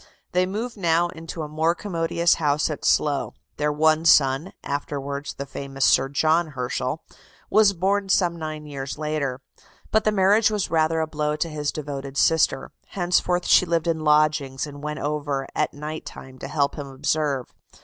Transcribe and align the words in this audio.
They 0.31 0.47
moved 0.47 0.77
now 0.77 1.09
into 1.09 1.43
a 1.43 1.47
more 1.47 1.75
commodious 1.75 2.33
house 2.41 2.71
at 2.71 2.83
Slough. 2.83 3.35
Their 3.57 3.71
one 3.71 4.03
son, 4.03 4.51
afterwards 4.63 5.35
the 5.35 5.45
famous 5.45 5.85
Sir 5.85 6.09
John 6.09 6.47
Herschel, 6.53 7.03
was 7.51 7.73
born 7.73 8.09
some 8.09 8.35
nine 8.35 8.65
years 8.65 8.97
later. 8.97 9.41
But 9.91 10.03
the 10.03 10.11
marriage 10.11 10.49
was 10.49 10.71
rather 10.71 11.01
a 11.01 11.05
blow 11.07 11.35
to 11.35 11.49
his 11.49 11.71
devoted 11.71 12.17
sister: 12.17 12.71
henceforth 12.87 13.45
she 13.45 13.67
lived 13.67 13.85
in 13.85 13.99
lodgings, 14.03 14.65
and 14.65 14.81
went 14.81 14.97
over 14.97 15.47
at 15.53 15.71
night 15.71 16.03
time 16.07 16.39
to 16.39 16.47
help 16.47 16.77
him 16.79 16.87
observe. 16.87 17.53